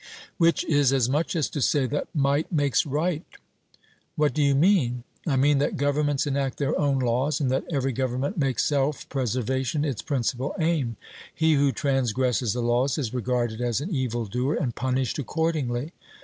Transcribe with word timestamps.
Which 0.39 0.63
is 0.63 0.91
as 0.91 1.07
much 1.07 1.35
as 1.35 1.47
to 1.51 1.61
say 1.61 1.85
that 1.85 2.07
'might 2.15 2.51
makes 2.51 2.87
right.' 2.87 3.23
'What 4.15 4.33
do 4.33 4.41
you 4.41 4.55
mean?' 4.55 5.03
I 5.27 5.35
mean 5.35 5.59
that 5.59 5.77
governments 5.77 6.25
enact 6.25 6.57
their 6.57 6.75
own 6.79 6.97
laws, 6.97 7.39
and 7.39 7.51
that 7.51 7.65
every 7.71 7.91
government 7.91 8.35
makes 8.35 8.65
self 8.65 9.07
preservation 9.09 9.85
its 9.85 10.01
principal 10.01 10.55
aim. 10.59 10.95
He 11.35 11.53
who 11.53 11.71
transgresses 11.71 12.53
the 12.53 12.63
laws 12.63 12.97
is 12.97 13.13
regarded 13.13 13.61
as 13.61 13.79
an 13.79 13.93
evil 13.93 14.25
doer, 14.25 14.55
and 14.55 14.73
punished 14.73 15.19
accordingly. 15.19 15.91